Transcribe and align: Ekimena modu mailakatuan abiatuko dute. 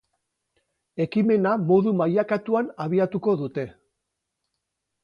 Ekimena 1.05 1.51
modu 1.67 1.95
mailakatuan 2.01 2.73
abiatuko 2.87 3.39
dute. 3.45 3.71